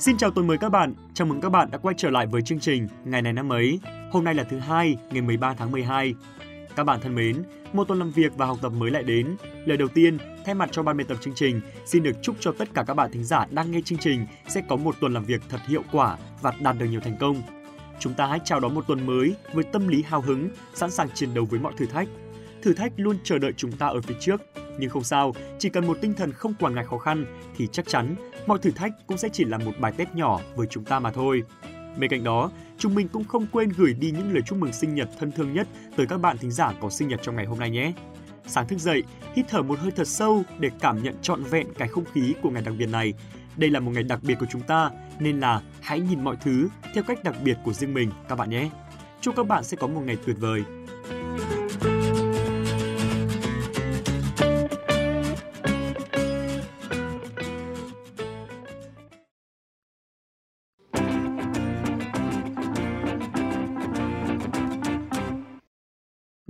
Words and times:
Xin 0.00 0.16
chào 0.16 0.30
tuần 0.30 0.46
mới 0.46 0.58
các 0.58 0.68
bạn, 0.68 0.94
chào 1.14 1.26
mừng 1.26 1.40
các 1.40 1.48
bạn 1.48 1.70
đã 1.70 1.78
quay 1.78 1.94
trở 1.98 2.10
lại 2.10 2.26
với 2.26 2.42
chương 2.42 2.60
trình 2.60 2.88
Ngày 3.04 3.22
này 3.22 3.32
năm 3.32 3.52
ấy. 3.52 3.80
Hôm 4.12 4.24
nay 4.24 4.34
là 4.34 4.44
thứ 4.44 4.58
hai, 4.58 4.96
ngày 5.10 5.22
13 5.22 5.54
tháng 5.54 5.72
12. 5.72 6.14
Các 6.76 6.84
bạn 6.84 7.00
thân 7.00 7.14
mến, 7.14 7.42
một 7.72 7.88
tuần 7.88 7.98
làm 7.98 8.10
việc 8.10 8.32
và 8.36 8.46
học 8.46 8.58
tập 8.62 8.68
mới 8.68 8.90
lại 8.90 9.02
đến. 9.02 9.36
Lời 9.64 9.76
đầu 9.76 9.88
tiên, 9.88 10.18
thay 10.44 10.54
mặt 10.54 10.68
cho 10.72 10.82
ban 10.82 10.96
biên 10.96 11.06
tập 11.06 11.18
chương 11.20 11.34
trình, 11.34 11.60
xin 11.86 12.02
được 12.02 12.12
chúc 12.22 12.36
cho 12.40 12.52
tất 12.52 12.68
cả 12.74 12.84
các 12.86 12.94
bạn 12.94 13.10
thính 13.12 13.24
giả 13.24 13.46
đang 13.50 13.70
nghe 13.70 13.80
chương 13.84 13.98
trình 13.98 14.26
sẽ 14.48 14.62
có 14.68 14.76
một 14.76 14.94
tuần 15.00 15.14
làm 15.14 15.24
việc 15.24 15.42
thật 15.48 15.60
hiệu 15.66 15.82
quả 15.92 16.16
và 16.42 16.52
đạt 16.60 16.76
được 16.78 16.86
nhiều 16.86 17.00
thành 17.00 17.16
công. 17.20 17.42
Chúng 18.00 18.14
ta 18.14 18.26
hãy 18.26 18.38
chào 18.44 18.60
đón 18.60 18.74
một 18.74 18.86
tuần 18.86 19.06
mới 19.06 19.34
với 19.52 19.64
tâm 19.64 19.88
lý 19.88 20.02
hào 20.02 20.20
hứng, 20.20 20.48
sẵn 20.74 20.90
sàng 20.90 21.08
chiến 21.14 21.34
đấu 21.34 21.44
với 21.44 21.60
mọi 21.60 21.72
thử 21.76 21.86
thách. 21.86 22.08
Thử 22.62 22.72
thách 22.72 22.92
luôn 22.96 23.16
chờ 23.24 23.38
đợi 23.38 23.52
chúng 23.56 23.72
ta 23.72 23.86
ở 23.86 24.00
phía 24.00 24.16
trước, 24.20 24.40
nhưng 24.78 24.90
không 24.90 25.04
sao, 25.04 25.34
chỉ 25.58 25.68
cần 25.68 25.86
một 25.86 25.98
tinh 26.00 26.14
thần 26.14 26.32
không 26.32 26.54
quản 26.60 26.74
ngại 26.74 26.84
khó 26.84 26.98
khăn 26.98 27.26
thì 27.56 27.66
chắc 27.72 27.88
chắn 27.88 28.14
mọi 28.46 28.58
thử 28.58 28.70
thách 28.70 28.92
cũng 29.06 29.18
sẽ 29.18 29.28
chỉ 29.32 29.44
là 29.44 29.58
một 29.58 29.72
bài 29.80 29.92
test 29.96 30.08
nhỏ 30.14 30.40
với 30.56 30.66
chúng 30.70 30.84
ta 30.84 30.98
mà 30.98 31.10
thôi. 31.10 31.42
Bên 31.98 32.10
cạnh 32.10 32.24
đó, 32.24 32.50
chúng 32.78 32.94
mình 32.94 33.08
cũng 33.08 33.24
không 33.24 33.46
quên 33.52 33.68
gửi 33.68 33.94
đi 33.94 34.10
những 34.10 34.32
lời 34.32 34.42
chúc 34.46 34.58
mừng 34.58 34.72
sinh 34.72 34.94
nhật 34.94 35.08
thân 35.18 35.32
thương 35.32 35.52
nhất 35.52 35.68
tới 35.96 36.06
các 36.06 36.18
bạn 36.20 36.38
thính 36.38 36.50
giả 36.50 36.72
có 36.80 36.90
sinh 36.90 37.08
nhật 37.08 37.20
trong 37.22 37.36
ngày 37.36 37.46
hôm 37.46 37.58
nay 37.58 37.70
nhé. 37.70 37.92
Sáng 38.46 38.68
thức 38.68 38.78
dậy, 38.78 39.02
hít 39.34 39.46
thở 39.48 39.62
một 39.62 39.78
hơi 39.78 39.90
thật 39.90 40.08
sâu 40.08 40.42
để 40.58 40.70
cảm 40.80 41.02
nhận 41.02 41.14
trọn 41.22 41.42
vẹn 41.42 41.66
cái 41.78 41.88
không 41.88 42.04
khí 42.12 42.34
của 42.42 42.50
ngày 42.50 42.62
đặc 42.62 42.74
biệt 42.78 42.86
này. 42.86 43.14
Đây 43.56 43.70
là 43.70 43.80
một 43.80 43.90
ngày 43.94 44.02
đặc 44.02 44.20
biệt 44.22 44.34
của 44.40 44.46
chúng 44.50 44.62
ta, 44.62 44.90
nên 45.18 45.40
là 45.40 45.62
hãy 45.80 46.00
nhìn 46.00 46.24
mọi 46.24 46.36
thứ 46.40 46.68
theo 46.94 47.04
cách 47.04 47.24
đặc 47.24 47.34
biệt 47.44 47.56
của 47.64 47.72
riêng 47.72 47.94
mình 47.94 48.10
các 48.28 48.34
bạn 48.34 48.50
nhé. 48.50 48.70
Chúc 49.20 49.36
các 49.36 49.46
bạn 49.46 49.64
sẽ 49.64 49.76
có 49.76 49.86
một 49.86 50.02
ngày 50.04 50.16
tuyệt 50.26 50.36
vời. 50.38 50.64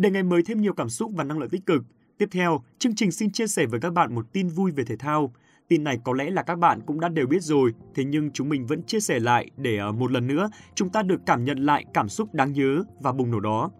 Để 0.09 0.13
ngày 0.13 0.23
mới 0.23 0.43
thêm 0.43 0.61
nhiều 0.61 0.73
cảm 0.73 0.89
xúc 0.89 1.13
và 1.15 1.25
năng 1.25 1.39
lượng 1.39 1.49
tích 1.49 1.67
cực, 1.67 1.85
tiếp 2.19 2.29
theo, 2.33 2.63
chương 2.79 2.95
trình 2.95 3.13
xin 3.13 3.31
chia 3.31 3.47
sẻ 3.47 3.67
với 3.67 3.81
các 3.81 3.93
bạn 3.93 4.15
một 4.15 4.33
tin 4.33 4.49
vui 4.49 4.71
về 4.71 4.85
thể 4.85 4.97
thao. 4.97 5.33
Tin 5.69 5.85
này 5.85 5.99
có 6.05 6.13
lẽ 6.13 6.31
là 6.31 6.43
các 6.43 6.59
bạn 6.59 6.81
cũng 6.87 7.01
đã 7.01 7.09
đều 7.09 7.27
biết 7.27 7.43
rồi, 7.43 7.73
thế 7.95 8.05
nhưng 8.05 8.31
chúng 8.31 8.49
mình 8.49 8.67
vẫn 8.67 8.83
chia 8.83 9.01
sẻ 9.01 9.19
lại 9.19 9.51
để 9.57 9.77
ờ, 9.77 9.93
một 9.93 10.13
lần 10.13 10.27
nữa 10.27 10.51
chúng 10.75 10.91
ta 10.91 11.03
được 11.03 11.21
cảm 11.27 11.45
nhận 11.45 11.59
lại 11.59 11.85
cảm 11.95 12.09
xúc 12.09 12.35
đáng 12.35 12.53
nhớ 12.53 12.83
và 13.01 13.13
bùng 13.13 13.31
nổ 13.31 13.41
đó. 13.41 13.71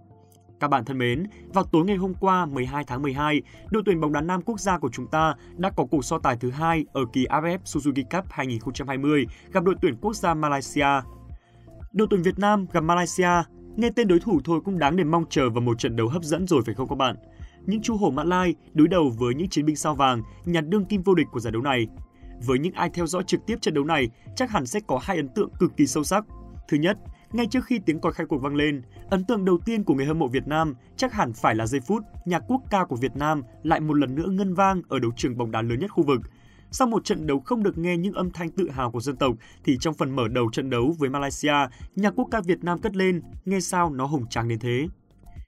Các 0.61 0.69
bạn 0.69 0.85
thân 0.85 0.99
mến, 0.99 1.27
vào 1.55 1.65
tối 1.65 1.85
ngày 1.85 1.97
hôm 1.97 2.15
qua 2.15 2.47
12 2.47 2.85
tháng 2.85 3.03
12, 3.03 3.43
đội 3.71 3.83
tuyển 3.87 4.01
bóng 4.01 4.13
đá 4.13 4.21
nam 4.21 4.43
quốc 4.43 4.61
gia 4.61 4.79
của 4.79 4.91
chúng 4.93 5.07
ta 5.07 5.35
đã 5.57 5.71
có 5.71 5.85
cuộc 5.85 6.05
so 6.05 6.19
tài 6.19 6.37
thứ 6.37 6.51
hai 6.51 6.85
ở 6.93 7.05
kỳ 7.13 7.27
AFF 7.27 7.59
Suzuki 7.65 8.05
Cup 8.11 8.31
2020 8.31 9.27
gặp 9.53 9.65
đội 9.65 9.75
tuyển 9.83 9.97
quốc 10.01 10.17
gia 10.17 10.35
Malaysia. 10.35 11.03
Đội 11.93 12.07
tuyển 12.11 12.23
Việt 12.23 12.39
Nam 12.39 12.67
gặp 12.73 12.81
Malaysia 12.81 13.43
Nghe 13.79 13.91
tên 13.91 14.09
đối 14.09 14.21
thủ 14.21 14.41
thôi 14.45 14.61
cũng 14.65 14.79
đáng 14.79 14.97
để 14.97 15.05
mong 15.05 15.25
chờ 15.31 15.51
vào 15.51 15.61
một 15.61 15.79
trận 15.79 15.97
đấu 15.97 16.09
hấp 16.09 16.23
dẫn 16.23 16.47
rồi 16.47 16.63
phải 16.67 16.75
không 16.75 16.89
các 16.89 16.99
bạn? 16.99 17.17
Những 17.67 17.83
chú 17.83 17.97
hổ 17.97 18.11
Mã 18.11 18.25
Lai 18.25 18.55
đối 18.75 18.89
đầu 18.89 19.13
với 19.19 19.35
những 19.35 19.49
chiến 19.49 19.67
binh 19.67 19.77
sao 19.77 19.95
vàng 19.95 20.23
nhặt 20.45 20.65
đương 20.69 20.85
kim 20.85 21.03
vô 21.03 21.15
địch 21.15 21.27
của 21.33 21.41
giải 21.41 21.53
đấu 21.53 21.63
này. 21.63 21.87
Với 22.47 22.59
những 22.59 22.73
ai 22.73 22.91
theo 22.91 23.07
dõi 23.07 23.23
trực 23.27 23.47
tiếp 23.47 23.57
trận 23.61 23.75
đấu 23.75 23.85
này, 23.85 24.09
chắc 24.37 24.51
hẳn 24.51 24.67
sẽ 24.67 24.81
có 24.87 24.99
hai 25.03 25.17
ấn 25.17 25.29
tượng 25.29 25.51
cực 25.59 25.77
kỳ 25.77 25.87
sâu 25.87 26.05
sắc. 26.05 26.25
Thứ 26.69 26.77
nhất, 26.77 26.99
ngay 27.33 27.47
trước 27.47 27.65
khi 27.65 27.79
tiếng 27.87 28.01
còi 28.01 28.13
khai 28.13 28.27
cuộc 28.27 28.39
vang 28.39 28.57
lên, 28.57 28.83
ấn 29.11 29.25
tượng 29.25 29.45
đầu 29.45 29.59
tiên 29.59 29.85
của 29.85 29.95
người 29.95 30.07
hâm 30.07 30.19
mộ 30.19 30.29
Việt 30.29 30.47
Nam 30.47 30.75
chắc 30.97 31.13
hẳn 31.13 31.33
phải 31.33 31.55
là 31.55 31.67
giây 31.67 31.81
phút 31.81 32.03
nhạc 32.25 32.43
quốc 32.49 32.63
ca 32.71 32.85
của 32.85 32.97
Việt 32.97 33.17
Nam 33.17 33.43
lại 33.63 33.81
một 33.81 33.95
lần 33.95 34.15
nữa 34.15 34.29
ngân 34.31 34.55
vang 34.55 34.83
ở 34.89 34.99
đấu 34.99 35.11
trường 35.17 35.37
bóng 35.37 35.51
đá 35.51 35.63
lớn 35.63 35.79
nhất 35.81 35.91
khu 35.91 36.03
vực– 36.03 36.21
sau 36.71 36.89
một 36.89 37.05
trận 37.05 37.27
đấu 37.27 37.41
không 37.41 37.63
được 37.63 37.79
nghe 37.79 37.97
những 37.97 38.15
âm 38.15 38.31
thanh 38.31 38.51
tự 38.51 38.71
hào 38.71 38.91
của 38.91 39.01
dân 39.01 39.17
tộc, 39.17 39.35
thì 39.65 39.79
trong 39.81 39.95
phần 39.95 40.17
mở 40.17 40.29
đầu 40.29 40.51
trận 40.53 40.71
đấu 40.71 40.95
với 40.99 41.11
Malaysia, 41.11 41.55
nhạc 41.97 42.11
quốc 42.17 42.29
ca 42.31 42.41
Việt 42.41 42.65
Nam 42.65 42.79
cất 42.79 42.97
lên, 42.97 43.23
nghe 43.45 43.61
sao 43.61 43.91
nó 43.91 44.07
hùng 44.07 44.27
tráng 44.31 44.49
đến 44.49 44.59
thế. 44.59 44.89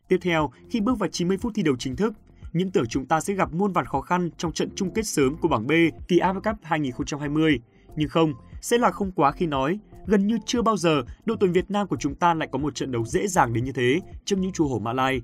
Tiếp 0.08 0.18
theo, 0.22 0.50
khi 0.70 0.80
bước 0.80 0.98
vào 0.98 1.08
90 1.08 1.38
phút 1.38 1.52
thi 1.54 1.62
đấu 1.62 1.76
chính 1.78 1.96
thức, 1.96 2.14
những 2.52 2.70
tưởng 2.70 2.86
chúng 2.86 3.06
ta 3.06 3.20
sẽ 3.20 3.34
gặp 3.34 3.52
muôn 3.52 3.72
vàn 3.72 3.84
khó 3.84 4.00
khăn 4.00 4.30
trong 4.36 4.52
trận 4.52 4.70
chung 4.74 4.90
kết 4.90 5.06
sớm 5.06 5.36
của 5.36 5.48
bảng 5.48 5.66
B 5.66 5.72
kỳ 6.08 6.18
AFF 6.18 6.34
Cup 6.34 6.56
2020. 6.62 7.60
Nhưng 7.96 8.08
không, 8.08 8.34
sẽ 8.60 8.78
là 8.78 8.90
không 8.90 9.12
quá 9.12 9.32
khi 9.32 9.46
nói, 9.46 9.78
gần 10.06 10.26
như 10.26 10.38
chưa 10.46 10.62
bao 10.62 10.76
giờ 10.76 11.02
đội 11.24 11.36
tuyển 11.40 11.52
Việt 11.52 11.70
Nam 11.70 11.86
của 11.86 11.96
chúng 11.96 12.14
ta 12.14 12.34
lại 12.34 12.48
có 12.52 12.58
một 12.58 12.74
trận 12.74 12.92
đấu 12.92 13.04
dễ 13.04 13.26
dàng 13.26 13.52
đến 13.52 13.64
như 13.64 13.72
thế 13.72 14.00
trước 14.24 14.38
những 14.38 14.52
chú 14.52 14.68
hổ 14.68 14.78
Mã 14.78 14.92
Lai. 14.92 15.20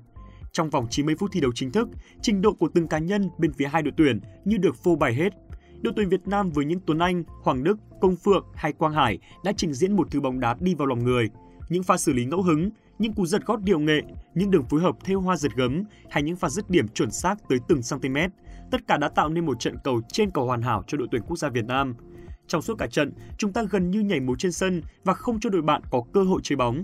Trong 0.51 0.69
vòng 0.69 0.87
90 0.89 1.15
phút 1.19 1.31
thi 1.33 1.41
đấu 1.41 1.51
chính 1.55 1.71
thức, 1.71 1.89
trình 2.21 2.41
độ 2.41 2.53
của 2.53 2.69
từng 2.73 2.87
cá 2.87 2.99
nhân 2.99 3.29
bên 3.37 3.53
phía 3.53 3.67
hai 3.67 3.81
đội 3.81 3.93
tuyển 3.97 4.19
như 4.45 4.57
được 4.57 4.75
phô 4.75 4.95
bày 4.95 5.13
hết 5.13 5.29
đội 5.81 5.93
tuyển 5.95 6.09
Việt 6.09 6.27
Nam 6.27 6.51
với 6.51 6.65
những 6.65 6.79
Tuấn 6.85 6.99
Anh, 6.99 7.23
Hoàng 7.43 7.63
Đức, 7.63 7.77
Công 8.01 8.15
Phượng 8.15 8.45
hay 8.55 8.73
Quang 8.73 8.93
Hải 8.93 9.19
đã 9.43 9.51
trình 9.57 9.73
diễn 9.73 9.95
một 9.95 10.07
thứ 10.11 10.21
bóng 10.21 10.39
đá 10.39 10.55
đi 10.59 10.75
vào 10.75 10.87
lòng 10.87 11.03
người. 11.03 11.29
Những 11.69 11.83
pha 11.83 11.97
xử 11.97 12.13
lý 12.13 12.25
ngẫu 12.25 12.41
hứng, 12.41 12.69
những 12.99 13.13
cú 13.13 13.25
giật 13.25 13.45
gót 13.45 13.61
điều 13.63 13.79
nghệ, 13.79 14.01
những 14.33 14.51
đường 14.51 14.65
phối 14.69 14.81
hợp 14.81 14.95
theo 15.03 15.21
hoa 15.21 15.37
giật 15.37 15.51
gấm 15.55 15.83
hay 16.09 16.23
những 16.23 16.35
pha 16.35 16.49
dứt 16.49 16.69
điểm 16.69 16.87
chuẩn 16.87 17.11
xác 17.11 17.49
tới 17.49 17.59
từng 17.67 17.81
cm, 17.89 18.17
tất 18.71 18.87
cả 18.87 18.97
đã 18.97 19.09
tạo 19.09 19.29
nên 19.29 19.45
một 19.45 19.59
trận 19.59 19.75
cầu 19.83 20.01
trên 20.11 20.31
cầu 20.31 20.45
hoàn 20.45 20.61
hảo 20.61 20.83
cho 20.87 20.97
đội 20.97 21.07
tuyển 21.11 21.21
quốc 21.27 21.37
gia 21.37 21.49
Việt 21.49 21.65
Nam. 21.65 21.95
Trong 22.47 22.61
suốt 22.61 22.75
cả 22.77 22.87
trận, 22.87 23.13
chúng 23.37 23.53
ta 23.53 23.63
gần 23.63 23.91
như 23.91 23.99
nhảy 23.99 24.19
múa 24.19 24.35
trên 24.39 24.51
sân 24.51 24.81
và 25.03 25.13
không 25.13 25.39
cho 25.39 25.49
đội 25.49 25.61
bạn 25.61 25.81
có 25.91 26.01
cơ 26.13 26.23
hội 26.23 26.41
chơi 26.43 26.57
bóng. 26.57 26.83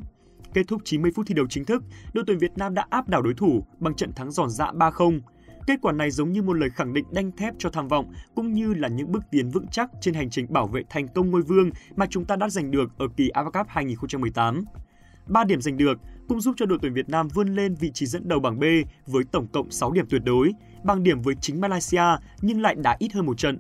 Kết 0.54 0.64
thúc 0.68 0.82
90 0.86 1.12
phút 1.16 1.28
thi 1.28 1.34
đấu 1.34 1.46
chính 1.50 1.66
thức, 1.66 1.84
đội 2.14 2.24
tuyển 2.28 2.38
Việt 2.38 2.58
Nam 2.58 2.74
đã 2.74 2.86
áp 2.90 3.10
đảo 3.10 3.22
đối 3.22 3.34
thủ 3.34 3.66
bằng 3.80 3.96
trận 3.96 4.14
thắng 4.14 4.32
giòn 4.32 4.50
dạ 4.50 4.72
3-0. 4.72 5.20
Kết 5.68 5.80
quả 5.82 5.92
này 5.92 6.12
giống 6.12 6.32
như 6.32 6.42
một 6.42 6.54
lời 6.54 6.70
khẳng 6.70 6.94
định 6.94 7.06
đanh 7.12 7.32
thép 7.32 7.54
cho 7.58 7.70
tham 7.70 7.88
vọng 7.88 8.14
cũng 8.36 8.54
như 8.54 8.74
là 8.74 8.88
những 8.88 9.12
bước 9.12 9.24
tiến 9.32 9.50
vững 9.50 9.68
chắc 9.72 9.90
trên 10.02 10.14
hành 10.14 10.30
trình 10.30 10.46
bảo 10.50 10.68
vệ 10.68 10.84
thành 10.90 11.08
công 11.08 11.32
ngôi 11.32 11.42
vương 11.42 11.70
mà 11.96 12.06
chúng 12.10 12.26
ta 12.26 12.36
đã 12.36 12.50
giành 12.50 12.72
được 12.72 12.92
ở 12.98 13.08
kỳ 13.18 13.30
AFF 13.34 13.52
Cup 13.52 13.68
2018. 13.68 14.66
3 15.28 15.44
điểm 15.44 15.62
giành 15.62 15.78
được 15.78 16.00
cũng 16.28 16.42
giúp 16.42 16.56
cho 16.58 16.66
đội 16.66 16.80
tuyển 16.82 16.94
Việt 16.94 17.10
Nam 17.10 17.28
vươn 17.28 17.56
lên 17.56 17.76
vị 17.76 17.92
trí 17.94 18.06
dẫn 18.06 18.28
đầu 18.28 18.40
bảng 18.40 18.60
B 18.60 18.64
với 19.08 19.24
tổng 19.32 19.48
cộng 19.48 19.72
6 19.72 19.92
điểm 19.92 20.06
tuyệt 20.10 20.22
đối, 20.26 20.54
bằng 20.84 21.04
điểm 21.04 21.22
với 21.22 21.36
chính 21.42 21.62
Malaysia 21.62 22.04
nhưng 22.42 22.62
lại 22.62 22.76
đã 22.76 22.96
ít 23.00 23.14
hơn 23.14 23.26
một 23.26 23.38
trận. 23.38 23.58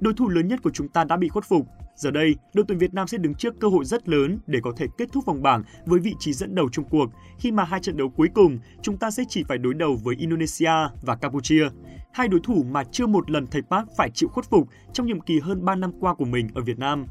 Đối 0.00 0.14
thủ 0.14 0.28
lớn 0.28 0.48
nhất 0.48 0.60
của 0.62 0.70
chúng 0.70 0.88
ta 0.88 1.04
đã 1.04 1.16
bị 1.16 1.28
khuất 1.28 1.44
phục 1.44 1.66
Giờ 1.98 2.10
đây, 2.10 2.36
đội 2.54 2.64
tuyển 2.68 2.78
Việt 2.78 2.94
Nam 2.94 3.06
sẽ 3.06 3.18
đứng 3.18 3.34
trước 3.34 3.60
cơ 3.60 3.68
hội 3.68 3.84
rất 3.84 4.08
lớn 4.08 4.38
để 4.46 4.60
có 4.62 4.72
thể 4.76 4.86
kết 4.98 5.08
thúc 5.12 5.26
vòng 5.26 5.42
bảng 5.42 5.62
với 5.86 6.00
vị 6.00 6.14
trí 6.18 6.32
dẫn 6.32 6.54
đầu 6.54 6.68
chung 6.72 6.84
cuộc, 6.90 7.10
khi 7.38 7.52
mà 7.52 7.64
hai 7.64 7.80
trận 7.80 7.96
đấu 7.96 8.08
cuối 8.08 8.28
cùng 8.34 8.58
chúng 8.82 8.96
ta 8.96 9.10
sẽ 9.10 9.22
chỉ 9.28 9.42
phải 9.48 9.58
đối 9.58 9.74
đầu 9.74 9.96
với 10.04 10.16
Indonesia 10.16 10.72
và 11.02 11.16
Campuchia, 11.16 11.68
hai 12.12 12.28
đối 12.28 12.40
thủ 12.44 12.62
mà 12.70 12.84
chưa 12.84 13.06
một 13.06 13.30
lần 13.30 13.46
thầy 13.46 13.62
Park 13.62 13.88
phải 13.96 14.10
chịu 14.10 14.28
khuất 14.28 14.50
phục 14.50 14.68
trong 14.92 15.06
nhiệm 15.06 15.20
kỳ 15.20 15.40
hơn 15.40 15.64
3 15.64 15.74
năm 15.74 15.92
qua 16.00 16.14
của 16.14 16.24
mình 16.24 16.48
ở 16.54 16.62
Việt 16.62 16.78
Nam. 16.78 17.06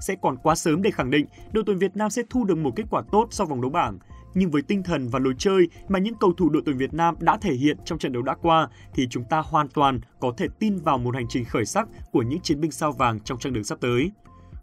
Sẽ 0.00 0.14
còn 0.22 0.36
quá 0.36 0.54
sớm 0.54 0.82
để 0.82 0.90
khẳng 0.90 1.10
định 1.10 1.26
đội 1.52 1.64
tuyển 1.66 1.78
Việt 1.78 1.96
Nam 1.96 2.10
sẽ 2.10 2.22
thu 2.30 2.44
được 2.44 2.58
một 2.58 2.70
kết 2.76 2.84
quả 2.90 3.02
tốt 3.12 3.28
sau 3.30 3.46
vòng 3.46 3.60
đấu 3.60 3.70
bảng, 3.70 3.98
nhưng 4.34 4.50
với 4.50 4.62
tinh 4.62 4.82
thần 4.82 5.08
và 5.08 5.18
lối 5.18 5.34
chơi 5.38 5.68
mà 5.88 5.98
những 5.98 6.14
cầu 6.20 6.32
thủ 6.36 6.48
đội 6.48 6.62
tuyển 6.66 6.76
Việt 6.76 6.94
Nam 6.94 7.14
đã 7.20 7.38
thể 7.40 7.54
hiện 7.54 7.76
trong 7.84 7.98
trận 7.98 8.12
đấu 8.12 8.22
đã 8.22 8.34
qua 8.42 8.68
thì 8.94 9.06
chúng 9.10 9.24
ta 9.24 9.40
hoàn 9.40 9.68
toàn 9.68 10.00
có 10.20 10.32
thể 10.36 10.46
tin 10.58 10.76
vào 10.76 10.98
một 10.98 11.14
hành 11.14 11.26
trình 11.28 11.44
khởi 11.44 11.64
sắc 11.64 11.88
của 12.12 12.22
những 12.22 12.40
chiến 12.40 12.60
binh 12.60 12.70
sao 12.70 12.92
vàng 12.92 13.20
trong 13.20 13.38
chặng 13.38 13.52
đường 13.52 13.64
sắp 13.64 13.78
tới. 13.80 14.10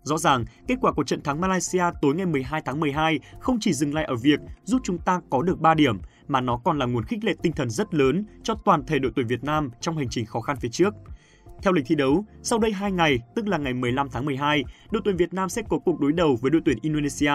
Rõ 0.07 0.17
ràng, 0.17 0.45
kết 0.67 0.75
quả 0.81 0.91
của 0.91 1.03
trận 1.03 1.21
thắng 1.21 1.41
Malaysia 1.41 1.83
tối 2.01 2.15
ngày 2.15 2.25
12 2.25 2.61
tháng 2.65 2.79
12 2.79 3.19
không 3.39 3.57
chỉ 3.59 3.73
dừng 3.73 3.93
lại 3.93 4.05
ở 4.05 4.15
việc 4.15 4.39
giúp 4.63 4.81
chúng 4.83 4.97
ta 4.97 5.21
có 5.29 5.41
được 5.41 5.59
3 5.59 5.73
điểm, 5.73 5.97
mà 6.27 6.41
nó 6.41 6.57
còn 6.57 6.79
là 6.79 6.85
nguồn 6.85 7.03
khích 7.03 7.23
lệ 7.23 7.35
tinh 7.41 7.53
thần 7.53 7.69
rất 7.69 7.93
lớn 7.93 8.25
cho 8.43 8.55
toàn 8.65 8.85
thể 8.85 8.99
đội 8.99 9.11
tuyển 9.15 9.27
Việt 9.27 9.43
Nam 9.43 9.69
trong 9.81 9.97
hành 9.97 10.07
trình 10.09 10.25
khó 10.25 10.41
khăn 10.41 10.57
phía 10.59 10.69
trước. 10.69 10.93
Theo 11.61 11.73
lịch 11.73 11.85
thi 11.87 11.95
đấu, 11.95 12.25
sau 12.43 12.59
đây 12.59 12.71
2 12.71 12.91
ngày, 12.91 13.19
tức 13.35 13.47
là 13.47 13.57
ngày 13.57 13.73
15 13.73 14.09
tháng 14.09 14.25
12, 14.25 14.63
đội 14.91 15.01
tuyển 15.05 15.17
Việt 15.17 15.33
Nam 15.33 15.49
sẽ 15.49 15.61
có 15.69 15.79
cuộc 15.79 15.99
đối 15.99 16.11
đầu 16.11 16.37
với 16.41 16.51
đội 16.51 16.61
tuyển 16.65 16.77
Indonesia. 16.81 17.33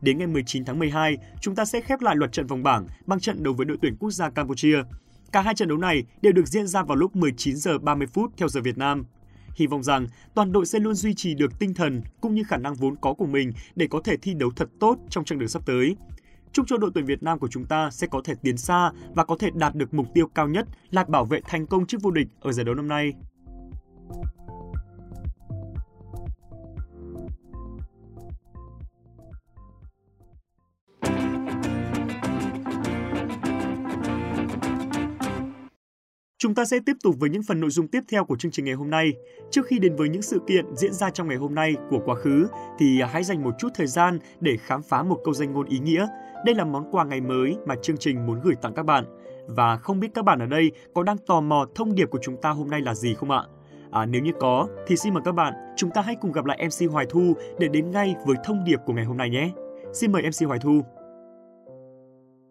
Đến 0.00 0.18
ngày 0.18 0.26
19 0.26 0.64
tháng 0.64 0.78
12, 0.78 1.16
chúng 1.40 1.54
ta 1.54 1.64
sẽ 1.64 1.80
khép 1.80 2.00
lại 2.00 2.16
loạt 2.16 2.32
trận 2.32 2.46
vòng 2.46 2.62
bảng 2.62 2.86
bằng 3.06 3.20
trận 3.20 3.42
đấu 3.42 3.54
với 3.54 3.66
đội 3.66 3.78
tuyển 3.82 3.96
quốc 3.96 4.10
gia 4.10 4.30
Campuchia. 4.30 4.82
Cả 5.32 5.40
hai 5.40 5.54
trận 5.54 5.68
đấu 5.68 5.78
này 5.78 6.04
đều 6.22 6.32
được 6.32 6.46
diễn 6.46 6.66
ra 6.66 6.82
vào 6.82 6.96
lúc 6.96 7.16
19 7.16 7.56
giờ 7.56 7.78
30 7.78 8.06
phút 8.06 8.32
theo 8.36 8.48
giờ 8.48 8.60
Việt 8.60 8.78
Nam. 8.78 9.04
Hy 9.60 9.66
vọng 9.66 9.82
rằng 9.82 10.06
toàn 10.34 10.52
đội 10.52 10.66
sẽ 10.66 10.78
luôn 10.78 10.94
duy 10.94 11.14
trì 11.14 11.34
được 11.34 11.58
tinh 11.58 11.74
thần 11.74 12.02
cũng 12.20 12.34
như 12.34 12.42
khả 12.48 12.56
năng 12.56 12.74
vốn 12.74 12.96
có 12.96 13.14
của 13.14 13.26
mình 13.26 13.52
để 13.76 13.86
có 13.90 14.00
thể 14.04 14.16
thi 14.16 14.34
đấu 14.34 14.50
thật 14.56 14.68
tốt 14.80 14.98
trong 15.10 15.24
chặng 15.24 15.38
đường 15.38 15.48
sắp 15.48 15.62
tới. 15.66 15.96
Chúc 16.52 16.66
cho 16.68 16.76
đội 16.76 16.90
tuyển 16.94 17.04
Việt 17.04 17.22
Nam 17.22 17.38
của 17.38 17.48
chúng 17.48 17.64
ta 17.64 17.90
sẽ 17.90 18.06
có 18.06 18.20
thể 18.24 18.34
tiến 18.42 18.56
xa 18.56 18.92
và 19.14 19.24
có 19.24 19.36
thể 19.38 19.50
đạt 19.54 19.74
được 19.74 19.94
mục 19.94 20.06
tiêu 20.14 20.28
cao 20.34 20.48
nhất 20.48 20.66
là 20.90 21.04
bảo 21.04 21.24
vệ 21.24 21.40
thành 21.44 21.66
công 21.66 21.86
chức 21.86 22.02
vô 22.02 22.10
địch 22.10 22.26
ở 22.40 22.52
giải 22.52 22.64
đấu 22.64 22.74
năm 22.74 22.88
nay. 22.88 23.12
Chúng 36.42 36.54
ta 36.54 36.64
sẽ 36.64 36.78
tiếp 36.86 36.96
tục 37.02 37.14
với 37.18 37.30
những 37.30 37.42
phần 37.42 37.60
nội 37.60 37.70
dung 37.70 37.88
tiếp 37.88 38.00
theo 38.08 38.24
của 38.24 38.36
chương 38.36 38.52
trình 38.52 38.64
ngày 38.64 38.74
hôm 38.74 38.90
nay. 38.90 39.12
Trước 39.50 39.66
khi 39.66 39.78
đến 39.78 39.96
với 39.96 40.08
những 40.08 40.22
sự 40.22 40.40
kiện 40.46 40.76
diễn 40.76 40.92
ra 40.92 41.10
trong 41.10 41.28
ngày 41.28 41.36
hôm 41.36 41.54
nay 41.54 41.74
của 41.90 42.00
quá 42.04 42.14
khứ 42.14 42.48
thì 42.78 43.00
à, 43.00 43.08
hãy 43.12 43.24
dành 43.24 43.42
một 43.42 43.54
chút 43.58 43.68
thời 43.74 43.86
gian 43.86 44.18
để 44.40 44.56
khám 44.56 44.82
phá 44.82 45.02
một 45.02 45.20
câu 45.24 45.34
danh 45.34 45.52
ngôn 45.52 45.66
ý 45.66 45.78
nghĩa. 45.78 46.06
Đây 46.44 46.54
là 46.54 46.64
món 46.64 46.90
quà 46.90 47.04
ngày 47.04 47.20
mới 47.20 47.56
mà 47.66 47.74
chương 47.82 47.96
trình 47.96 48.26
muốn 48.26 48.40
gửi 48.40 48.54
tặng 48.62 48.74
các 48.74 48.82
bạn. 48.82 49.04
Và 49.46 49.76
không 49.76 50.00
biết 50.00 50.08
các 50.14 50.24
bạn 50.24 50.38
ở 50.38 50.46
đây 50.46 50.70
có 50.94 51.02
đang 51.02 51.18
tò 51.18 51.40
mò 51.40 51.66
thông 51.74 51.94
điệp 51.94 52.10
của 52.10 52.18
chúng 52.22 52.36
ta 52.42 52.50
hôm 52.50 52.70
nay 52.70 52.80
là 52.80 52.94
gì 52.94 53.14
không 53.14 53.30
ạ? 53.30 53.42
À, 53.90 54.06
nếu 54.06 54.22
như 54.22 54.32
có 54.40 54.68
thì 54.86 54.96
xin 54.96 55.14
mời 55.14 55.22
các 55.24 55.32
bạn 55.32 55.54
chúng 55.76 55.90
ta 55.90 56.00
hãy 56.00 56.16
cùng 56.20 56.32
gặp 56.32 56.44
lại 56.44 56.66
MC 56.66 56.92
Hoài 56.92 57.06
Thu 57.10 57.34
để 57.58 57.68
đến 57.68 57.90
ngay 57.90 58.14
với 58.26 58.36
thông 58.44 58.64
điệp 58.64 58.78
của 58.86 58.92
ngày 58.92 59.04
hôm 59.04 59.16
nay 59.16 59.30
nhé. 59.30 59.50
Xin 59.92 60.12
mời 60.12 60.22
MC 60.22 60.46
Hoài 60.46 60.58
Thu. 60.58 60.82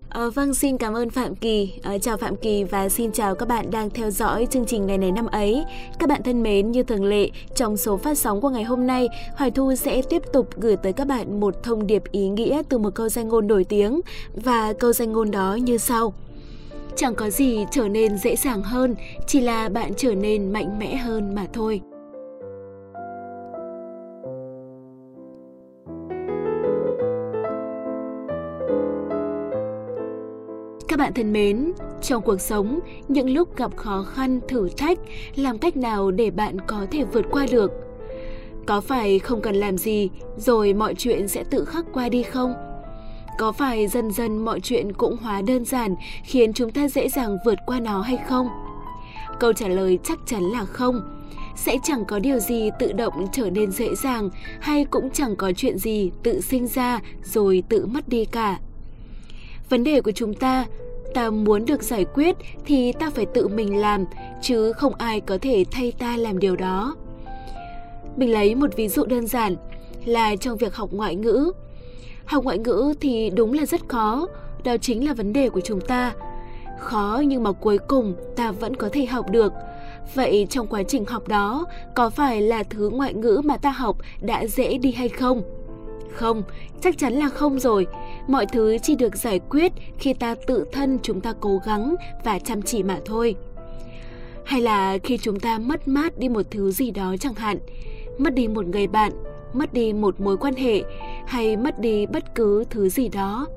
À, 0.09 0.29
vâng, 0.35 0.53
xin 0.53 0.77
cảm 0.77 0.93
ơn 0.93 1.09
Phạm 1.09 1.35
Kỳ. 1.35 1.73
À, 1.83 1.97
chào 1.97 2.17
Phạm 2.17 2.35
Kỳ 2.35 2.63
và 2.63 2.89
xin 2.89 3.11
chào 3.11 3.35
các 3.35 3.47
bạn 3.47 3.71
đang 3.71 3.89
theo 3.89 4.11
dõi 4.11 4.47
chương 4.49 4.65
trình 4.65 4.87
ngày 4.87 4.97
này 4.97 5.11
năm 5.11 5.25
ấy. 5.25 5.63
Các 5.99 6.09
bạn 6.09 6.23
thân 6.23 6.43
mến, 6.43 6.71
như 6.71 6.83
thường 6.83 7.05
lệ, 7.05 7.29
trong 7.55 7.77
số 7.77 7.97
phát 7.97 8.17
sóng 8.17 8.41
của 8.41 8.49
ngày 8.49 8.63
hôm 8.63 8.87
nay, 8.87 9.07
Hoài 9.35 9.51
Thu 9.51 9.75
sẽ 9.75 10.01
tiếp 10.09 10.21
tục 10.33 10.49
gửi 10.55 10.75
tới 10.75 10.93
các 10.93 11.07
bạn 11.07 11.39
một 11.39 11.63
thông 11.63 11.87
điệp 11.87 12.03
ý 12.11 12.29
nghĩa 12.29 12.61
từ 12.69 12.77
một 12.77 12.95
câu 12.95 13.09
danh 13.09 13.27
ngôn 13.27 13.47
nổi 13.47 13.63
tiếng 13.63 14.01
và 14.33 14.73
câu 14.73 14.93
danh 14.93 15.11
ngôn 15.11 15.31
đó 15.31 15.55
như 15.61 15.77
sau. 15.77 16.13
Chẳng 16.95 17.15
có 17.15 17.29
gì 17.29 17.65
trở 17.71 17.87
nên 17.87 18.17
dễ 18.17 18.35
dàng 18.35 18.61
hơn, 18.61 18.95
chỉ 19.27 19.41
là 19.41 19.69
bạn 19.69 19.91
trở 19.97 20.15
nên 20.15 20.53
mạnh 20.53 20.79
mẽ 20.79 20.95
hơn 20.95 21.35
mà 21.35 21.47
thôi. 21.53 21.81
Các 30.89 30.99
bạn 30.99 31.13
thân 31.13 31.33
mến, 31.33 31.71
trong 32.01 32.21
cuộc 32.21 32.41
sống, 32.41 32.79
những 33.07 33.29
lúc 33.29 33.57
gặp 33.57 33.77
khó 33.77 34.03
khăn, 34.03 34.39
thử 34.47 34.69
thách, 34.77 34.99
làm 35.35 35.57
cách 35.57 35.77
nào 35.77 36.11
để 36.11 36.31
bạn 36.31 36.57
có 36.67 36.85
thể 36.91 37.03
vượt 37.03 37.25
qua 37.31 37.45
được? 37.51 37.71
Có 38.65 38.81
phải 38.81 39.19
không 39.19 39.41
cần 39.41 39.55
làm 39.55 39.77
gì 39.77 40.09
rồi 40.37 40.73
mọi 40.73 40.95
chuyện 40.95 41.27
sẽ 41.27 41.43
tự 41.43 41.65
khắc 41.65 41.85
qua 41.93 42.09
đi 42.09 42.23
không? 42.23 42.53
Có 43.37 43.51
phải 43.51 43.87
dần 43.87 44.11
dần 44.11 44.37
mọi 44.37 44.59
chuyện 44.59 44.93
cũng 44.93 45.17
hóa 45.17 45.41
đơn 45.41 45.65
giản 45.65 45.95
khiến 46.23 46.53
chúng 46.53 46.71
ta 46.71 46.87
dễ 46.87 47.09
dàng 47.09 47.37
vượt 47.45 47.57
qua 47.65 47.79
nó 47.79 48.01
hay 48.01 48.17
không? 48.27 48.47
Câu 49.39 49.53
trả 49.53 49.67
lời 49.67 49.99
chắc 50.03 50.19
chắn 50.25 50.43
là 50.43 50.65
không. 50.65 51.01
Sẽ 51.55 51.77
chẳng 51.83 52.05
có 52.05 52.19
điều 52.19 52.39
gì 52.39 52.69
tự 52.79 52.91
động 52.91 53.27
trở 53.31 53.49
nên 53.49 53.71
dễ 53.71 53.95
dàng 53.95 54.29
hay 54.61 54.85
cũng 54.85 55.09
chẳng 55.09 55.35
có 55.35 55.51
chuyện 55.55 55.77
gì 55.77 56.11
tự 56.23 56.41
sinh 56.41 56.67
ra 56.67 56.99
rồi 57.23 57.63
tự 57.69 57.85
mất 57.85 58.09
đi 58.09 58.25
cả. 58.25 58.59
Vấn 59.69 59.83
đề 59.83 60.01
của 60.01 60.11
chúng 60.11 60.33
ta 60.33 60.65
ta 61.13 61.29
muốn 61.29 61.65
được 61.65 61.83
giải 61.83 62.05
quyết 62.13 62.35
thì 62.65 62.93
ta 62.93 63.09
phải 63.09 63.25
tự 63.25 63.47
mình 63.47 63.77
làm, 63.77 64.05
chứ 64.41 64.73
không 64.73 64.93
ai 64.97 65.21
có 65.21 65.37
thể 65.41 65.65
thay 65.71 65.93
ta 65.99 66.17
làm 66.17 66.39
điều 66.39 66.55
đó. 66.55 66.95
Mình 68.17 68.31
lấy 68.31 68.55
một 68.55 68.75
ví 68.75 68.87
dụ 68.87 69.05
đơn 69.05 69.27
giản 69.27 69.55
là 70.05 70.35
trong 70.35 70.57
việc 70.57 70.75
học 70.75 70.89
ngoại 70.91 71.15
ngữ. 71.15 71.51
Học 72.25 72.43
ngoại 72.43 72.57
ngữ 72.57 72.93
thì 73.01 73.29
đúng 73.29 73.53
là 73.53 73.65
rất 73.65 73.89
khó, 73.89 74.27
đó 74.63 74.77
chính 74.77 75.07
là 75.07 75.13
vấn 75.13 75.33
đề 75.33 75.49
của 75.49 75.61
chúng 75.61 75.81
ta. 75.81 76.13
Khó 76.79 77.21
nhưng 77.25 77.43
mà 77.43 77.51
cuối 77.51 77.77
cùng 77.77 78.15
ta 78.35 78.51
vẫn 78.51 78.75
có 78.75 78.89
thể 78.91 79.05
học 79.05 79.29
được. 79.31 79.53
Vậy 80.13 80.47
trong 80.49 80.67
quá 80.67 80.83
trình 80.83 81.05
học 81.05 81.27
đó, 81.27 81.65
có 81.95 82.09
phải 82.09 82.41
là 82.41 82.63
thứ 82.63 82.89
ngoại 82.89 83.13
ngữ 83.13 83.41
mà 83.45 83.57
ta 83.57 83.69
học 83.69 83.97
đã 84.21 84.45
dễ 84.45 84.77
đi 84.77 84.91
hay 84.91 85.09
không? 85.09 85.41
Không, 86.11 86.43
chắc 86.81 86.97
chắn 86.97 87.13
là 87.13 87.29
không 87.29 87.59
rồi. 87.59 87.87
Mọi 88.27 88.45
thứ 88.45 88.77
chỉ 88.83 88.95
được 88.95 89.15
giải 89.15 89.39
quyết 89.49 89.71
khi 89.97 90.13
ta 90.13 90.35
tự 90.47 90.65
thân 90.71 90.99
chúng 91.03 91.21
ta 91.21 91.33
cố 91.39 91.59
gắng 91.65 91.95
và 92.23 92.39
chăm 92.39 92.61
chỉ 92.61 92.83
mà 92.83 92.99
thôi. 93.05 93.35
Hay 94.45 94.61
là 94.61 94.97
khi 95.03 95.17
chúng 95.17 95.39
ta 95.39 95.59
mất 95.59 95.87
mát 95.87 96.19
đi 96.19 96.29
một 96.29 96.45
thứ 96.51 96.71
gì 96.71 96.91
đó 96.91 97.15
chẳng 97.19 97.33
hạn, 97.33 97.57
mất 98.17 98.33
đi 98.33 98.47
một 98.47 98.65
người 98.65 98.87
bạn, 98.87 99.11
mất 99.53 99.73
đi 99.73 99.93
một 99.93 100.19
mối 100.19 100.37
quan 100.37 100.53
hệ 100.53 100.83
hay 101.27 101.57
mất 101.57 101.79
đi 101.79 102.05
bất 102.05 102.35
cứ 102.35 102.63
thứ 102.69 102.89
gì 102.89 103.09
đó. 103.09 103.47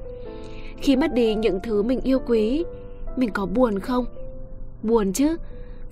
Khi 0.77 0.97
mất 0.97 1.15
đi 1.15 1.35
những 1.35 1.61
thứ 1.63 1.83
mình 1.83 2.01
yêu 2.01 2.19
quý, 2.27 2.65
mình 3.17 3.31
có 3.31 3.47
buồn 3.47 3.79
không? 3.79 4.05
Buồn 4.83 5.13
chứ. 5.13 5.37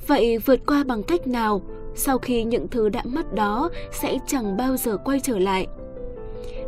Vậy 0.06 0.38
vượt 0.38 0.60
qua 0.66 0.84
bằng 0.84 1.02
cách 1.02 1.26
nào 1.26 1.62
sau 1.94 2.18
khi 2.18 2.44
những 2.44 2.68
thứ 2.68 2.88
đã 2.88 3.02
mất 3.04 3.34
đó 3.34 3.70
sẽ 3.92 4.18
chẳng 4.26 4.56
bao 4.56 4.76
giờ 4.76 4.96
quay 4.96 5.20
trở 5.20 5.38
lại? 5.38 5.66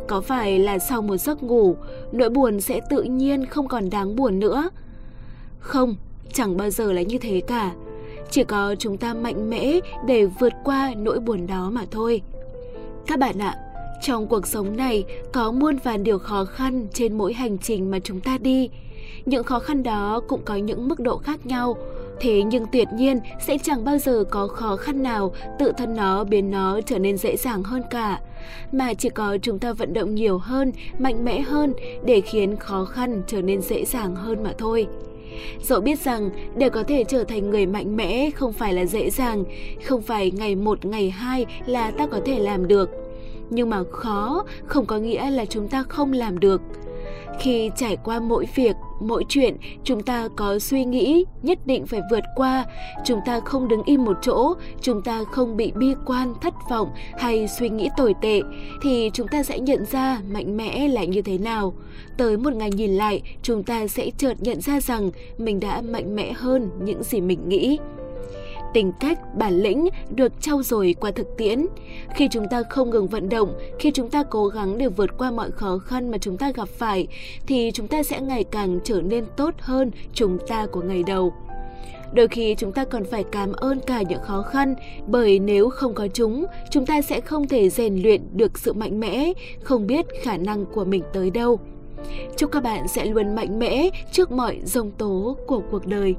Có 0.07 0.21
phải 0.21 0.59
là 0.59 0.79
sau 0.79 1.01
một 1.01 1.17
giấc 1.17 1.43
ngủ, 1.43 1.75
nỗi 2.11 2.29
buồn 2.29 2.61
sẽ 2.61 2.81
tự 2.89 3.03
nhiên 3.03 3.45
không 3.45 3.67
còn 3.67 3.89
đáng 3.89 4.15
buồn 4.15 4.39
nữa? 4.39 4.69
Không, 5.59 5.95
chẳng 6.33 6.57
bao 6.57 6.69
giờ 6.69 6.93
là 6.93 7.01
như 7.01 7.17
thế 7.17 7.41
cả. 7.47 7.73
Chỉ 8.31 8.43
có 8.43 8.75
chúng 8.79 8.97
ta 8.97 9.13
mạnh 9.13 9.49
mẽ 9.49 9.79
để 10.07 10.25
vượt 10.25 10.53
qua 10.63 10.93
nỗi 10.97 11.19
buồn 11.19 11.47
đó 11.47 11.69
mà 11.69 11.85
thôi. 11.91 12.21
Các 13.07 13.19
bạn 13.19 13.37
ạ, 13.39 13.55
trong 14.01 14.27
cuộc 14.27 14.47
sống 14.47 14.77
này 14.77 15.03
có 15.33 15.51
muôn 15.51 15.77
vàn 15.83 16.03
điều 16.03 16.19
khó 16.19 16.45
khăn 16.45 16.87
trên 16.93 17.17
mỗi 17.17 17.33
hành 17.33 17.57
trình 17.57 17.91
mà 17.91 17.99
chúng 17.99 18.19
ta 18.19 18.37
đi. 18.37 18.69
Những 19.25 19.43
khó 19.43 19.59
khăn 19.59 19.83
đó 19.83 20.21
cũng 20.27 20.41
có 20.45 20.55
những 20.55 20.87
mức 20.87 20.99
độ 20.99 21.17
khác 21.17 21.45
nhau, 21.45 21.77
Thế 22.19 22.43
nhưng 22.43 22.65
tuyệt 22.71 22.87
nhiên 22.93 23.19
sẽ 23.41 23.57
chẳng 23.57 23.83
bao 23.83 23.97
giờ 23.97 24.23
có 24.29 24.47
khó 24.47 24.75
khăn 24.75 25.03
nào 25.03 25.33
tự 25.59 25.71
thân 25.77 25.95
nó 25.95 26.23
biến 26.23 26.51
nó 26.51 26.81
trở 26.85 26.99
nên 26.99 27.17
dễ 27.17 27.37
dàng 27.37 27.63
hơn 27.63 27.81
cả. 27.89 28.19
Mà 28.71 28.93
chỉ 28.93 29.09
có 29.09 29.37
chúng 29.41 29.59
ta 29.59 29.73
vận 29.73 29.93
động 29.93 30.15
nhiều 30.15 30.37
hơn, 30.37 30.71
mạnh 30.99 31.25
mẽ 31.25 31.41
hơn 31.41 31.73
để 32.05 32.21
khiến 32.21 32.55
khó 32.55 32.85
khăn 32.85 33.21
trở 33.27 33.41
nên 33.41 33.61
dễ 33.61 33.85
dàng 33.85 34.15
hơn 34.15 34.43
mà 34.43 34.53
thôi. 34.57 34.87
Dẫu 35.63 35.81
biết 35.81 35.99
rằng 35.99 36.29
để 36.57 36.69
có 36.69 36.83
thể 36.83 37.03
trở 37.03 37.23
thành 37.23 37.49
người 37.49 37.65
mạnh 37.65 37.95
mẽ 37.97 38.29
không 38.35 38.53
phải 38.53 38.73
là 38.73 38.85
dễ 38.85 39.09
dàng, 39.09 39.43
không 39.83 40.01
phải 40.01 40.31
ngày 40.31 40.55
một 40.55 40.85
ngày 40.85 41.09
hai 41.09 41.45
là 41.65 41.91
ta 41.91 42.07
có 42.07 42.19
thể 42.25 42.39
làm 42.39 42.67
được. 42.67 42.89
Nhưng 43.49 43.69
mà 43.69 43.83
khó 43.91 44.45
không 44.65 44.85
có 44.85 44.97
nghĩa 44.97 45.29
là 45.29 45.45
chúng 45.45 45.67
ta 45.67 45.83
không 45.83 46.13
làm 46.13 46.39
được. 46.39 46.61
Khi 47.39 47.71
trải 47.75 47.97
qua 48.03 48.19
mỗi 48.19 48.45
việc, 48.55 48.75
mỗi 48.99 49.25
chuyện, 49.29 49.57
chúng 49.83 50.01
ta 50.01 50.27
có 50.35 50.59
suy 50.59 50.85
nghĩ 50.85 51.25
nhất 51.41 51.59
định 51.65 51.85
phải 51.85 52.01
vượt 52.11 52.23
qua, 52.35 52.65
chúng 53.05 53.19
ta 53.25 53.39
không 53.39 53.67
đứng 53.67 53.83
im 53.85 54.03
một 54.05 54.17
chỗ, 54.21 54.53
chúng 54.81 55.01
ta 55.01 55.23
không 55.31 55.57
bị 55.57 55.71
bi 55.75 55.93
quan, 56.05 56.33
thất 56.41 56.53
vọng 56.69 56.89
hay 57.17 57.47
suy 57.47 57.69
nghĩ 57.69 57.89
tồi 57.97 58.13
tệ 58.21 58.41
thì 58.81 59.11
chúng 59.13 59.27
ta 59.27 59.43
sẽ 59.43 59.59
nhận 59.59 59.85
ra 59.85 60.21
mạnh 60.31 60.57
mẽ 60.57 60.87
là 60.87 61.03
như 61.03 61.21
thế 61.21 61.37
nào. 61.37 61.73
Tới 62.17 62.37
một 62.37 62.53
ngày 62.53 62.71
nhìn 62.71 62.91
lại, 62.91 63.21
chúng 63.41 63.63
ta 63.63 63.87
sẽ 63.87 64.09
chợt 64.17 64.33
nhận 64.39 64.61
ra 64.61 64.79
rằng 64.79 65.11
mình 65.37 65.59
đã 65.59 65.81
mạnh 65.81 66.15
mẽ 66.15 66.33
hơn 66.33 66.69
những 66.83 67.03
gì 67.03 67.21
mình 67.21 67.49
nghĩ 67.49 67.79
tình 68.73 68.91
cách, 68.99 69.19
bản 69.37 69.53
lĩnh 69.53 69.87
được 70.09 70.41
trau 70.41 70.63
dồi 70.63 70.95
qua 70.99 71.11
thực 71.11 71.37
tiễn. 71.37 71.65
Khi 72.15 72.27
chúng 72.31 72.47
ta 72.49 72.63
không 72.69 72.89
ngừng 72.89 73.07
vận 73.07 73.29
động, 73.29 73.59
khi 73.79 73.91
chúng 73.91 74.09
ta 74.09 74.23
cố 74.23 74.47
gắng 74.47 74.77
để 74.77 74.87
vượt 74.87 75.17
qua 75.17 75.31
mọi 75.31 75.51
khó 75.51 75.77
khăn 75.77 76.11
mà 76.11 76.17
chúng 76.17 76.37
ta 76.37 76.51
gặp 76.51 76.67
phải, 76.67 77.07
thì 77.47 77.71
chúng 77.73 77.87
ta 77.87 78.03
sẽ 78.03 78.21
ngày 78.21 78.43
càng 78.43 78.79
trở 78.83 79.01
nên 79.01 79.25
tốt 79.37 79.53
hơn 79.59 79.91
chúng 80.13 80.37
ta 80.47 80.65
của 80.65 80.81
ngày 80.81 81.03
đầu. 81.07 81.33
Đôi 82.13 82.27
khi 82.27 82.55
chúng 82.57 82.71
ta 82.71 82.85
còn 82.85 83.03
phải 83.03 83.23
cảm 83.23 83.51
ơn 83.51 83.79
cả 83.79 84.01
những 84.01 84.21
khó 84.21 84.41
khăn, 84.41 84.75
bởi 85.07 85.39
nếu 85.39 85.69
không 85.69 85.93
có 85.93 86.07
chúng, 86.13 86.45
chúng 86.71 86.85
ta 86.85 87.01
sẽ 87.01 87.21
không 87.21 87.47
thể 87.47 87.69
rèn 87.69 88.01
luyện 88.01 88.21
được 88.33 88.57
sự 88.57 88.73
mạnh 88.73 88.99
mẽ, 88.99 89.33
không 89.63 89.87
biết 89.87 90.05
khả 90.21 90.37
năng 90.37 90.65
của 90.65 90.85
mình 90.85 91.03
tới 91.13 91.29
đâu. 91.29 91.59
Chúc 92.37 92.51
các 92.51 92.63
bạn 92.63 92.87
sẽ 92.87 93.05
luôn 93.05 93.35
mạnh 93.35 93.59
mẽ 93.59 93.89
trước 94.11 94.31
mọi 94.31 94.59
dông 94.63 94.91
tố 94.91 95.37
của 95.47 95.61
cuộc 95.71 95.85
đời. 95.85 96.15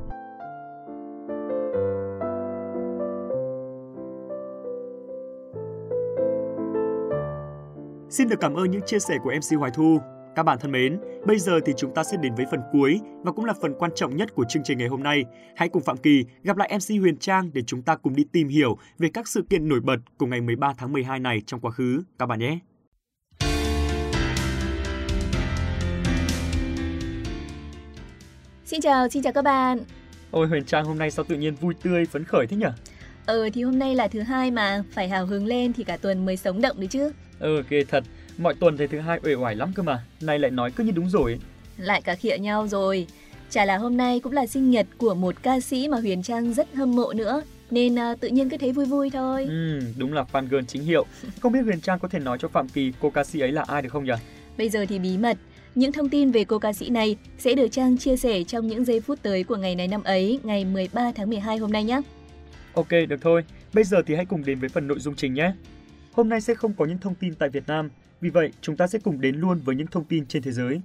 Xin 8.15 8.29
được 8.29 8.41
cảm 8.41 8.55
ơn 8.55 8.71
những 8.71 8.81
chia 8.87 8.99
sẻ 8.99 9.19
của 9.23 9.33
MC 9.37 9.59
Hoài 9.59 9.71
Thu. 9.75 9.99
Các 10.37 10.43
bạn 10.43 10.59
thân 10.61 10.73
mến, 10.73 10.99
bây 11.27 11.39
giờ 11.39 11.61
thì 11.67 11.73
chúng 11.77 11.95
ta 11.95 12.05
sẽ 12.05 12.17
đến 12.17 12.35
với 12.35 12.47
phần 12.51 12.61
cuối 12.73 13.01
và 13.23 13.33
cũng 13.33 13.45
là 13.45 13.53
phần 13.63 13.75
quan 13.79 13.91
trọng 13.95 14.17
nhất 14.17 14.35
của 14.35 14.45
chương 14.49 14.63
trình 14.63 14.79
ngày 14.79 14.89
hôm 14.89 15.03
nay. 15.03 15.25
Hãy 15.57 15.69
cùng 15.69 15.83
Phạm 15.83 15.97
Kỳ 15.97 16.25
gặp 16.43 16.57
lại 16.57 16.73
MC 16.75 17.01
Huyền 17.01 17.17
Trang 17.17 17.51
để 17.55 17.63
chúng 17.67 17.83
ta 17.83 17.97
cùng 17.97 18.17
đi 18.17 18.25
tìm 18.33 18.49
hiểu 18.49 18.79
về 18.99 19.09
các 19.15 19.29
sự 19.29 19.43
kiện 19.51 19.69
nổi 19.69 19.81
bật 19.81 19.97
của 20.19 20.27
ngày 20.27 20.41
13 20.41 20.73
tháng 20.79 20.93
12 20.93 21.19
này 21.19 21.43
trong 21.47 21.61
quá 21.61 21.71
khứ. 21.71 22.03
Các 22.19 22.27
bạn 22.27 22.39
nhé! 22.39 22.59
Xin 28.65 28.81
chào, 28.81 29.09
xin 29.09 29.23
chào 29.23 29.33
các 29.33 29.43
bạn. 29.43 29.79
Ôi 30.31 30.49
Huyền 30.49 30.65
Trang 30.65 30.85
hôm 30.85 30.99
nay 30.99 31.11
sao 31.11 31.25
tự 31.25 31.37
nhiên 31.37 31.55
vui 31.55 31.75
tươi, 31.83 32.07
phấn 32.07 32.25
khởi 32.25 32.47
thế 32.47 32.57
nhỉ? 32.57 32.67
Ờ 33.27 33.49
thì 33.55 33.63
hôm 33.63 33.79
nay 33.79 33.95
là 33.95 34.09
thứ 34.09 34.21
hai 34.21 34.51
mà, 34.51 34.83
phải 34.91 35.09
hào 35.09 35.27
hứng 35.27 35.47
lên 35.47 35.73
thì 35.73 35.85
cả 35.85 35.97
tuần 35.97 36.27
mới 36.27 36.37
sống 36.37 36.61
động 36.61 36.77
đấy 36.81 36.87
chứ. 36.87 37.13
Ừ 37.39 37.63
ghê 37.69 37.85
thật, 37.85 38.05
mọi 38.39 38.55
tuần 38.55 38.77
thấy 38.77 38.89
thứ 38.89 39.01
hai 39.01 39.21
uể 39.23 39.35
oải 39.35 39.57
lắm 39.57 39.73
cơ 39.75 39.83
mà, 39.83 40.05
nay 40.21 40.39
lại 40.39 40.51
nói 40.51 40.71
cứ 40.71 40.85
như 40.85 40.93
đúng 40.93 41.11
rồi. 41.11 41.39
Lại 41.77 42.03
cả 42.03 42.15
khịa 42.15 42.39
nhau 42.39 42.69
rồi. 42.69 43.07
Chả 43.51 43.65
là 43.65 43.77
hôm 43.77 43.97
nay 43.97 44.21
cũng 44.21 44.33
là 44.33 44.47
sinh 44.47 44.71
nhật 44.71 44.87
của 44.99 45.15
một 45.15 45.35
ca 45.43 45.61
sĩ 45.61 45.89
mà 45.89 46.01
Huyền 46.01 46.23
Trang 46.23 46.55
rất 46.55 46.75
hâm 46.75 46.97
mộ 46.97 47.13
nữa, 47.13 47.43
nên 47.71 47.95
uh, 47.95 48.21
tự 48.21 48.29
nhiên 48.29 48.51
cứ 48.51 48.57
thấy 48.57 48.73
vui 48.73 48.87
vui 48.87 49.11
thôi. 49.11 49.45
Ừ, 49.49 49.81
đúng 49.99 50.13
là 50.13 50.25
fan 50.33 50.47
girl 50.47 50.65
chính 50.69 50.85
hiệu. 50.85 51.07
Không 51.41 51.53
biết 51.53 51.61
Huyền 51.65 51.81
Trang 51.81 51.99
có 51.99 52.09
thể 52.09 52.19
nói 52.19 52.39
cho 52.41 52.49
Phạm 52.49 52.69
Kỳ 52.69 52.93
cô 53.01 53.11
ca 53.11 53.25
sĩ 53.25 53.41
ấy 53.41 53.53
là 53.53 53.65
ai 53.69 53.83
được 53.83 53.89
không 53.93 54.05
nhỉ? 54.05 54.13
Bây 54.59 54.69
giờ 54.69 54.87
thì 54.89 54.99
bí 54.99 55.19
mật. 55.19 55.37
Những 55.75 55.93
thông 55.93 56.09
tin 56.09 56.31
về 56.31 56.45
cô 56.45 56.59
ca 56.59 56.73
sĩ 56.73 56.89
này 56.89 57.17
sẽ 57.39 57.55
được 57.55 57.69
Trang 57.69 57.99
chia 57.99 58.17
sẻ 58.17 58.45
trong 58.45 58.67
những 58.67 58.85
giây 58.85 59.01
phút 59.01 59.19
tới 59.23 59.45
của 59.45 59.57
ngày 59.57 59.75
này 59.75 59.89
năm 59.89 60.03
ấy, 60.03 60.41
ngày 60.43 60.65
13 60.65 61.13
tháng 61.13 61.31
12 61.31 61.57
hôm 61.57 61.73
nay 61.73 61.85
nhé. 61.85 62.01
Ok, 62.75 62.91
được 63.09 63.23
thôi. 63.23 63.45
Bây 63.73 63.85
giờ 63.85 64.03
thì 64.07 64.15
hãy 64.15 64.25
cùng 64.25 64.45
đến 64.45 64.59
với 64.59 64.69
phần 64.69 64.87
nội 64.87 64.99
dung 64.99 65.15
chính 65.15 65.35
nhé. 65.35 65.53
Hôm 66.15 66.29
nay 66.29 66.41
sẽ 66.41 66.55
không 66.55 66.73
có 66.79 66.85
những 66.85 66.99
thông 66.99 67.15
tin 67.15 67.35
tại 67.35 67.49
Việt 67.49 67.67
Nam, 67.67 67.91
vì 68.21 68.31
vậy 68.31 68.51
chúng 68.61 68.77
ta 68.77 68.87
sẽ 68.87 68.99
cùng 68.99 69.21
đến 69.21 69.37
luôn 69.37 69.61
với 69.65 69.77
những 69.77 69.87
thông 69.87 70.05
tin 70.05 70.27
trên 70.27 70.43
thế 70.43 70.53
giới. 70.53 70.81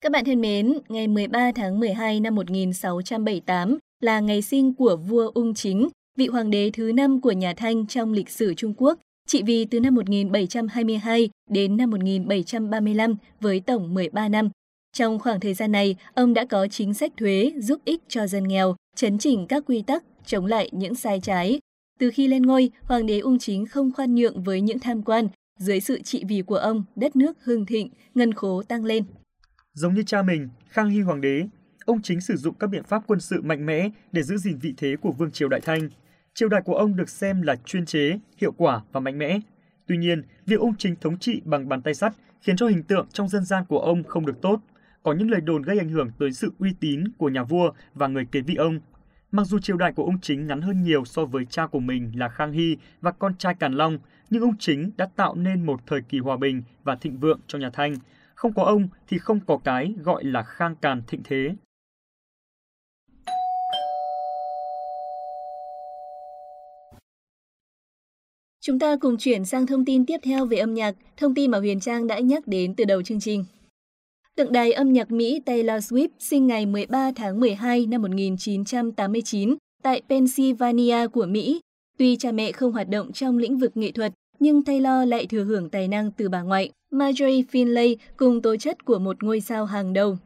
Các 0.00 0.12
bạn 0.12 0.24
thân 0.24 0.40
mến, 0.40 0.72
ngày 0.88 1.08
13 1.08 1.52
tháng 1.54 1.80
12 1.80 2.20
năm 2.20 2.34
1678 2.34 3.78
là 4.00 4.20
ngày 4.20 4.42
sinh 4.42 4.74
của 4.74 4.96
vua 4.96 5.30
Ung 5.34 5.54
Chính, 5.54 5.88
vị 6.18 6.26
hoàng 6.26 6.50
đế 6.50 6.70
thứ 6.72 6.92
năm 6.92 7.20
của 7.20 7.32
nhà 7.32 7.54
Thanh 7.56 7.86
trong 7.86 8.12
lịch 8.12 8.30
sử 8.30 8.54
Trung 8.54 8.74
Quốc, 8.76 8.98
trị 9.26 9.42
vì 9.42 9.64
từ 9.64 9.80
năm 9.80 9.94
1722 9.94 11.30
đến 11.50 11.76
năm 11.76 11.90
1735 11.90 13.14
với 13.40 13.60
tổng 13.60 13.94
13 13.94 14.28
năm. 14.28 14.48
Trong 14.92 15.18
khoảng 15.18 15.40
thời 15.40 15.54
gian 15.54 15.72
này, 15.72 15.96
ông 16.14 16.34
đã 16.34 16.44
có 16.44 16.66
chính 16.66 16.94
sách 16.94 17.12
thuế 17.16 17.52
giúp 17.56 17.80
ích 17.84 18.00
cho 18.08 18.26
dân 18.26 18.48
nghèo, 18.48 18.76
chấn 18.96 19.18
chỉnh 19.18 19.46
các 19.46 19.64
quy 19.66 19.82
tắc, 19.82 20.02
chống 20.24 20.46
lại 20.46 20.68
những 20.72 20.94
sai 20.94 21.20
trái. 21.20 21.60
Từ 21.98 22.10
khi 22.14 22.28
lên 22.28 22.42
ngôi, 22.42 22.70
hoàng 22.82 23.06
đế 23.06 23.18
ung 23.18 23.38
chính 23.38 23.66
không 23.66 23.92
khoan 23.92 24.14
nhượng 24.14 24.42
với 24.42 24.60
những 24.60 24.78
tham 24.78 25.02
quan. 25.02 25.28
Dưới 25.58 25.80
sự 25.80 26.02
trị 26.02 26.24
vì 26.28 26.42
của 26.42 26.56
ông, 26.56 26.84
đất 26.96 27.16
nước 27.16 27.44
hưng 27.44 27.66
thịnh, 27.66 27.88
ngân 28.14 28.34
khố 28.34 28.62
tăng 28.62 28.84
lên. 28.84 29.04
Giống 29.74 29.94
như 29.94 30.02
cha 30.02 30.22
mình, 30.22 30.48
Khang 30.68 30.90
Hy 30.90 31.00
hoàng 31.00 31.20
đế, 31.20 31.46
ông 31.84 32.02
chính 32.02 32.20
sử 32.20 32.36
dụng 32.36 32.54
các 32.54 32.66
biện 32.66 32.84
pháp 32.84 33.02
quân 33.06 33.20
sự 33.20 33.42
mạnh 33.42 33.66
mẽ 33.66 33.90
để 34.12 34.22
giữ 34.22 34.36
gìn 34.36 34.58
vị 34.58 34.74
thế 34.76 34.96
của 35.00 35.12
vương 35.12 35.30
triều 35.30 35.48
Đại 35.48 35.60
Thanh. 35.60 35.88
Triều 36.34 36.48
đại 36.48 36.62
của 36.64 36.74
ông 36.74 36.96
được 36.96 37.08
xem 37.08 37.42
là 37.42 37.56
chuyên 37.64 37.86
chế, 37.86 38.18
hiệu 38.36 38.52
quả 38.52 38.82
và 38.92 39.00
mạnh 39.00 39.18
mẽ. 39.18 39.38
Tuy 39.86 39.96
nhiên, 39.96 40.22
việc 40.46 40.60
ông 40.60 40.74
chính 40.78 40.96
thống 41.00 41.18
trị 41.18 41.40
bằng 41.44 41.68
bàn 41.68 41.82
tay 41.82 41.94
sắt 41.94 42.12
khiến 42.40 42.56
cho 42.56 42.66
hình 42.66 42.82
tượng 42.82 43.06
trong 43.12 43.28
dân 43.28 43.44
gian 43.44 43.64
của 43.68 43.78
ông 43.78 44.04
không 44.04 44.26
được 44.26 44.40
tốt. 44.42 44.60
Có 45.02 45.12
những 45.12 45.30
lời 45.30 45.40
đồn 45.40 45.62
gây 45.62 45.78
ảnh 45.78 45.88
hưởng 45.88 46.10
tới 46.18 46.32
sự 46.32 46.52
uy 46.58 46.74
tín 46.80 47.04
của 47.18 47.28
nhà 47.28 47.42
vua 47.42 47.72
và 47.94 48.06
người 48.08 48.26
kế 48.32 48.40
vị 48.40 48.54
ông. 48.54 48.80
Mặc 49.32 49.44
dù 49.44 49.58
triều 49.58 49.76
đại 49.76 49.92
của 49.92 50.04
ông 50.04 50.20
chính 50.20 50.46
ngắn 50.46 50.62
hơn 50.62 50.82
nhiều 50.82 51.04
so 51.04 51.24
với 51.24 51.44
cha 51.44 51.66
của 51.66 51.80
mình 51.80 52.12
là 52.16 52.28
Khang 52.28 52.52
Hy 52.52 52.76
và 53.00 53.12
con 53.12 53.34
trai 53.38 53.54
Càn 53.54 53.74
Long, 53.74 53.98
nhưng 54.30 54.42
ông 54.42 54.56
chính 54.58 54.90
đã 54.96 55.08
tạo 55.16 55.34
nên 55.34 55.66
một 55.66 55.80
thời 55.86 56.02
kỳ 56.02 56.18
hòa 56.18 56.36
bình 56.36 56.62
và 56.84 56.96
thịnh 56.96 57.18
vượng 57.18 57.40
cho 57.46 57.58
nhà 57.58 57.70
Thanh. 57.72 57.94
Không 58.34 58.52
có 58.54 58.64
ông 58.64 58.88
thì 59.08 59.18
không 59.18 59.40
có 59.46 59.58
cái 59.64 59.94
gọi 59.98 60.24
là 60.24 60.42
khang 60.42 60.76
càn 60.76 61.02
thịnh 61.06 61.22
thế. 61.24 61.54
Chúng 68.60 68.78
ta 68.78 68.96
cùng 69.00 69.16
chuyển 69.18 69.44
sang 69.44 69.66
thông 69.66 69.84
tin 69.84 70.06
tiếp 70.06 70.18
theo 70.22 70.46
về 70.46 70.56
âm 70.56 70.74
nhạc, 70.74 70.94
thông 71.16 71.34
tin 71.34 71.50
mà 71.50 71.58
Huyền 71.58 71.80
Trang 71.80 72.06
đã 72.06 72.18
nhắc 72.18 72.46
đến 72.46 72.74
từ 72.74 72.84
đầu 72.84 73.02
chương 73.02 73.20
trình. 73.20 73.44
Tượng 74.36 74.52
đài 74.52 74.72
âm 74.72 74.92
nhạc 74.92 75.10
Mỹ 75.10 75.40
Taylor 75.46 75.92
Swift 75.92 76.08
sinh 76.18 76.46
ngày 76.46 76.66
13 76.66 77.10
tháng 77.16 77.40
12 77.40 77.86
năm 77.86 78.02
1989 78.02 79.54
tại 79.82 80.02
Pennsylvania 80.08 81.06
của 81.06 81.26
Mỹ. 81.26 81.60
Tuy 81.98 82.16
cha 82.16 82.32
mẹ 82.32 82.52
không 82.52 82.72
hoạt 82.72 82.88
động 82.88 83.12
trong 83.12 83.38
lĩnh 83.38 83.58
vực 83.58 83.76
nghệ 83.76 83.92
thuật, 83.92 84.12
nhưng 84.38 84.64
Taylor 84.64 85.08
lại 85.08 85.26
thừa 85.26 85.44
hưởng 85.44 85.70
tài 85.70 85.88
năng 85.88 86.10
từ 86.12 86.28
bà 86.28 86.42
ngoại, 86.42 86.70
Marjorie 86.92 87.42
Finlay, 87.52 87.96
cùng 88.16 88.42
tố 88.42 88.56
chất 88.56 88.84
của 88.84 88.98
một 88.98 89.22
ngôi 89.22 89.40
sao 89.40 89.64
hàng 89.64 89.92
đầu. 89.92 90.16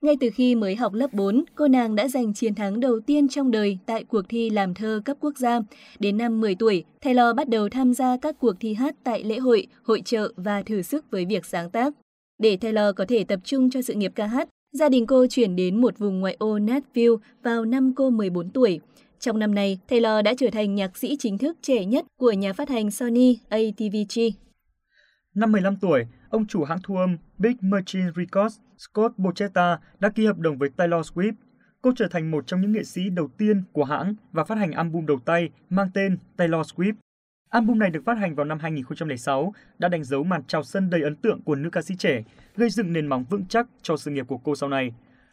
Ngay 0.00 0.16
từ 0.20 0.30
khi 0.34 0.54
mới 0.54 0.76
học 0.76 0.92
lớp 0.94 1.12
4, 1.12 1.44
cô 1.54 1.68
nàng 1.68 1.94
đã 1.94 2.08
giành 2.08 2.34
chiến 2.34 2.54
thắng 2.54 2.80
đầu 2.80 3.00
tiên 3.00 3.28
trong 3.28 3.50
đời 3.50 3.78
tại 3.86 4.04
cuộc 4.04 4.22
thi 4.28 4.50
làm 4.50 4.74
thơ 4.74 5.00
cấp 5.04 5.16
quốc 5.20 5.38
gia. 5.38 5.60
Đến 5.98 6.16
năm 6.16 6.40
10 6.40 6.54
tuổi, 6.54 6.84
Taylor 7.04 7.36
bắt 7.36 7.48
đầu 7.48 7.68
tham 7.68 7.94
gia 7.94 8.16
các 8.16 8.36
cuộc 8.38 8.54
thi 8.60 8.74
hát 8.74 8.94
tại 9.04 9.24
lễ 9.24 9.38
hội, 9.38 9.66
hội 9.82 10.02
trợ 10.04 10.32
và 10.36 10.62
thử 10.62 10.82
sức 10.82 11.10
với 11.10 11.24
việc 11.24 11.44
sáng 11.46 11.70
tác. 11.70 11.94
Để 12.38 12.56
Taylor 12.56 12.94
có 12.96 13.04
thể 13.08 13.24
tập 13.24 13.40
trung 13.44 13.70
cho 13.70 13.82
sự 13.82 13.94
nghiệp 13.94 14.12
ca 14.14 14.26
hát, 14.26 14.48
gia 14.72 14.88
đình 14.88 15.06
cô 15.06 15.26
chuyển 15.26 15.56
đến 15.56 15.80
một 15.80 15.98
vùng 15.98 16.20
ngoại 16.20 16.36
ô 16.38 16.58
Nashville 16.58 17.16
vào 17.42 17.64
năm 17.64 17.92
cô 17.96 18.10
14 18.10 18.50
tuổi. 18.50 18.80
Trong 19.20 19.38
năm 19.38 19.54
này, 19.54 19.78
Taylor 19.88 20.24
đã 20.24 20.34
trở 20.38 20.50
thành 20.52 20.74
nhạc 20.74 20.96
sĩ 20.96 21.16
chính 21.18 21.38
thức 21.38 21.56
trẻ 21.62 21.84
nhất 21.84 22.04
của 22.20 22.32
nhà 22.32 22.52
phát 22.52 22.68
hành 22.68 22.90
Sony 22.90 23.38
ATVG. 23.48 24.20
Năm 25.34 25.52
15 25.52 25.76
tuổi, 25.76 26.06
ông 26.30 26.46
chủ 26.46 26.64
hãng 26.64 26.78
thu 26.82 26.96
âm 26.96 27.16
Big 27.38 27.56
Machine 27.60 28.10
Records 28.16 28.58
Scott 28.78 29.18
Borchetta 29.18 29.78
đã 30.00 30.08
ký 30.08 30.26
hợp 30.26 30.38
đồng 30.38 30.58
với 30.58 30.68
Taylor 30.68 31.10
Swift. 31.12 31.32
Cô 31.82 31.92
trở 31.96 32.08
thành 32.10 32.30
một 32.30 32.46
trong 32.46 32.60
những 32.60 32.72
nghệ 32.72 32.84
sĩ 32.84 33.10
đầu 33.10 33.28
tiên 33.38 33.62
của 33.72 33.84
hãng 33.84 34.14
và 34.32 34.44
phát 34.44 34.58
hành 34.58 34.72
album 34.72 35.06
đầu 35.06 35.18
tay 35.24 35.48
mang 35.70 35.90
tên 35.94 36.18
Taylor 36.36 36.66
Swift. 36.74 36.94
Album 37.54 37.78
này 37.78 37.90
được 37.90 38.04
phát 38.04 38.18
hành 38.18 38.34
vào 38.34 38.44
năm 38.44 38.58
2006, 38.58 39.54
đã 39.78 39.88
đánh 39.88 40.04
dấu 40.04 40.24
màn 40.24 40.42
chào 40.46 40.62
sân 40.62 40.90
đầy 40.90 41.02
ấn 41.02 41.16
tượng 41.16 41.42
của 41.42 41.54
nữ 41.54 41.70
ca 41.70 41.82
sĩ 41.82 41.94
trẻ, 41.98 42.22
gây 42.56 42.70
dựng 42.70 42.92
nền 42.92 43.06
móng 43.06 43.24
vững 43.30 43.44
chắc 43.48 43.66
cho 43.82 43.96
sự 43.96 44.10
nghiệp 44.10 44.26
của 44.28 44.36
cô 44.36 44.56
sau 44.56 44.68
này. 44.68 44.92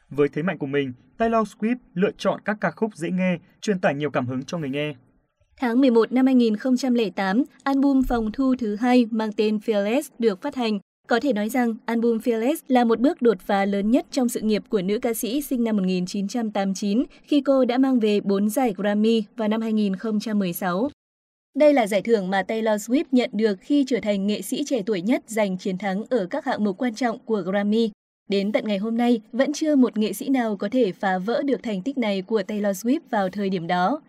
Với 0.10 0.30
thế 0.30 0.44
mạnh 0.44 0.58
của 0.58 0.66
mình, 0.66 0.94
Taylor 1.18 1.48
Swift 1.48 1.76
lựa 1.94 2.12
chọn 2.18 2.42
các 2.46 2.58
ca 2.62 2.72
khúc 2.72 2.96
dễ 2.96 3.12
nghe, 3.12 3.38
truyền 3.62 3.80
tải 3.80 3.96
nhiều 3.96 4.10
cảm 4.10 4.28
hứng 4.28 4.44
cho 4.44 4.58
người 4.58 4.70
nghe. 4.70 4.94
Tháng 5.58 5.82
11 5.82 6.12
năm 6.12 6.26
2008, 6.26 7.44
album 7.64 8.02
phòng 8.04 8.32
thu 8.32 8.56
thứ 8.60 8.76
hai 8.76 9.08
mang 9.12 9.32
tên 9.38 9.58
Fearless 9.58 10.10
được 10.20 10.42
phát 10.42 10.56
hành. 10.56 10.80
Có 11.08 11.20
thể 11.20 11.34
nói 11.34 11.50
rằng, 11.50 11.76
album 11.86 12.18
Fearless 12.18 12.56
là 12.68 12.84
một 12.84 13.00
bước 13.00 13.22
đột 13.22 13.38
phá 13.40 13.66
lớn 13.66 13.92
nhất 13.92 14.06
trong 14.12 14.30
sự 14.30 14.42
nghiệp 14.42 14.64
của 14.70 14.82
nữ 14.82 15.00
ca 15.00 15.14
sĩ 15.14 15.42
sinh 15.42 15.64
năm 15.64 15.78
1989 15.78 17.04
khi 17.24 17.42
cô 17.42 17.66
đã 17.66 17.78
mang 17.78 18.00
về 18.00 18.20
4 18.22 18.50
giải 18.50 18.74
Grammy 18.78 19.24
vào 19.38 19.48
năm 19.48 19.62
2016. 19.62 20.90
Đây 21.56 21.74
là 21.74 21.88
giải 21.88 22.02
thưởng 22.02 22.30
mà 22.30 22.44
Taylor 22.44 22.92
Swift 22.92 23.04
nhận 23.12 23.30
được 23.34 23.60
khi 23.62 23.84
trở 23.88 24.00
thành 24.02 24.28
nghệ 24.28 24.42
sĩ 24.42 24.64
trẻ 24.66 24.82
tuổi 24.86 25.02
nhất 25.02 25.24
giành 25.28 25.58
chiến 25.58 25.78
thắng 25.78 26.04
ở 26.10 26.26
các 26.26 26.46
hạng 26.46 26.64
mục 26.64 26.78
quan 26.78 26.96
trọng 26.96 27.20
của 27.26 27.42
Grammy. 27.42 27.92
Đến 28.30 28.52
tận 28.52 28.68
ngày 28.68 28.78
hôm 28.78 28.98
nay, 28.98 29.22
vẫn 29.32 29.54
chưa 29.54 29.76
một 29.76 29.98
nghệ 29.98 30.14
sĩ 30.14 30.30
nào 30.30 30.58
có 30.58 30.70
thể 30.72 30.92
phá 30.92 31.18
vỡ 31.18 31.42
được 31.46 31.64
thành 31.64 31.82
tích 31.82 31.98
này 31.98 32.22
của 32.22 32.44
Taylor 32.44 32.86
Swift 32.86 33.00
vào 33.10 33.30
thời 33.30 33.50
điểm 33.50 33.68
đó. 33.68 34.02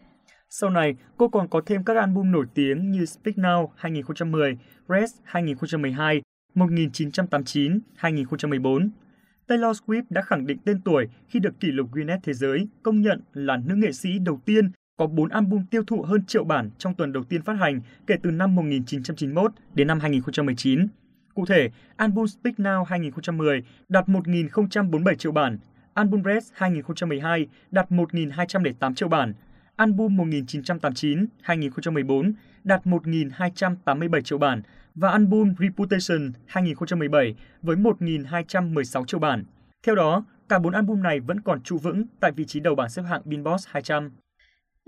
Sau 0.50 0.70
này, 0.70 0.94
cô 1.16 1.28
còn 1.28 1.48
có 1.48 1.60
thêm 1.66 1.84
các 1.84 1.96
album 1.96 2.32
nổi 2.32 2.46
tiếng 2.54 2.90
như 2.90 3.06
Speak 3.06 3.36
Now 3.36 3.68
2010, 3.76 4.56
Rest 4.88 5.16
2012, 5.24 6.22
1989, 6.54 7.78
2014. 7.94 8.90
Taylor 9.46 9.76
Swift 9.86 10.02
đã 10.10 10.22
khẳng 10.22 10.46
định 10.46 10.58
tên 10.64 10.80
tuổi 10.84 11.06
khi 11.28 11.38
được 11.38 11.60
kỷ 11.60 11.68
lục 11.68 11.86
Guinness 11.92 12.24
Thế 12.24 12.32
giới 12.32 12.68
công 12.82 13.00
nhận 13.00 13.20
là 13.32 13.56
nữ 13.56 13.74
nghệ 13.74 13.92
sĩ 13.92 14.08
đầu 14.18 14.40
tiên 14.44 14.70
có 15.02 15.06
4 15.06 15.28
album 15.28 15.64
tiêu 15.70 15.82
thụ 15.86 16.02
hơn 16.02 16.24
triệu 16.26 16.44
bản 16.44 16.70
trong 16.78 16.94
tuần 16.94 17.12
đầu 17.12 17.24
tiên 17.24 17.42
phát 17.42 17.52
hành 17.52 17.80
kể 18.06 18.14
từ 18.22 18.30
năm 18.30 18.54
1991 18.54 19.52
đến 19.74 19.86
năm 19.86 20.00
2019. 20.00 20.86
Cụ 21.34 21.46
thể, 21.46 21.70
album 21.96 22.26
Speak 22.26 22.54
Now 22.54 22.84
2010 22.84 23.62
đạt 23.88 24.08
1.047 24.08 25.14
triệu 25.14 25.32
bản, 25.32 25.58
album 25.94 26.22
Red 26.22 26.48
2012 26.52 27.46
đạt 27.70 27.90
1.208 27.90 28.94
triệu 28.94 29.08
bản, 29.08 29.32
album 29.76 30.16
1989-2014 30.16 32.32
đạt 32.64 32.84
1.287 32.84 34.20
triệu 34.20 34.38
bản 34.38 34.62
và 34.94 35.10
album 35.10 35.54
Reputation 35.58 36.32
2017 36.46 37.34
với 37.62 37.76
1.216 37.76 39.04
triệu 39.04 39.20
bản. 39.20 39.44
Theo 39.86 39.94
đó, 39.94 40.24
cả 40.48 40.58
bốn 40.58 40.72
album 40.72 41.02
này 41.02 41.20
vẫn 41.20 41.40
còn 41.40 41.62
trụ 41.62 41.78
vững 41.78 42.04
tại 42.20 42.32
vị 42.32 42.44
trí 42.44 42.60
đầu 42.60 42.74
bảng 42.74 42.88
xếp 42.88 43.02
hạng 43.02 43.22
Billboard 43.24 43.66
200. 43.68 44.10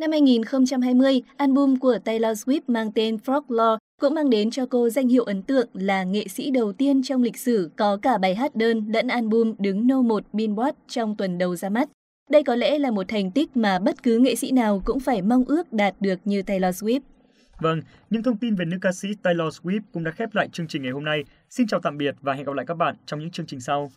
Năm 0.00 0.10
2020, 0.10 1.22
album 1.36 1.76
của 1.76 1.98
Taylor 2.04 2.44
Swift 2.44 2.60
mang 2.66 2.92
tên 2.92 3.16
Folklore 3.16 3.78
cũng 4.00 4.14
mang 4.14 4.30
đến 4.30 4.50
cho 4.50 4.66
cô 4.66 4.88
danh 4.88 5.08
hiệu 5.08 5.24
ấn 5.24 5.42
tượng 5.42 5.68
là 5.74 6.04
nghệ 6.04 6.28
sĩ 6.28 6.50
đầu 6.50 6.72
tiên 6.72 7.02
trong 7.02 7.22
lịch 7.22 7.36
sử 7.36 7.70
có 7.76 7.96
cả 7.96 8.18
bài 8.18 8.34
hát 8.34 8.56
đơn 8.56 8.84
lẫn 8.88 9.08
album 9.08 9.54
đứng 9.58 9.86
No. 9.86 10.02
1 10.02 10.24
Billboard 10.32 10.76
trong 10.88 11.16
tuần 11.16 11.38
đầu 11.38 11.56
ra 11.56 11.68
mắt. 11.68 11.88
Đây 12.30 12.42
có 12.42 12.54
lẽ 12.54 12.78
là 12.78 12.90
một 12.90 13.08
thành 13.08 13.30
tích 13.30 13.56
mà 13.56 13.78
bất 13.78 14.02
cứ 14.02 14.18
nghệ 14.18 14.34
sĩ 14.34 14.50
nào 14.50 14.82
cũng 14.84 15.00
phải 15.00 15.22
mong 15.22 15.44
ước 15.44 15.72
đạt 15.72 15.94
được 16.00 16.18
như 16.24 16.42
Taylor 16.42 16.84
Swift. 16.84 17.00
Vâng, 17.60 17.80
những 18.10 18.22
thông 18.22 18.36
tin 18.36 18.54
về 18.54 18.64
nữ 18.64 18.76
ca 18.80 18.92
sĩ 18.92 19.08
Taylor 19.22 19.60
Swift 19.60 19.80
cũng 19.92 20.04
đã 20.04 20.10
khép 20.10 20.34
lại 20.34 20.48
chương 20.52 20.66
trình 20.68 20.82
ngày 20.82 20.92
hôm 20.92 21.04
nay. 21.04 21.24
Xin 21.50 21.66
chào 21.66 21.80
tạm 21.80 21.98
biệt 21.98 22.14
và 22.20 22.32
hẹn 22.32 22.44
gặp 22.44 22.54
lại 22.54 22.66
các 22.66 22.74
bạn 22.74 22.96
trong 23.06 23.20
những 23.20 23.30
chương 23.30 23.46
trình 23.46 23.60
sau. 23.60 23.90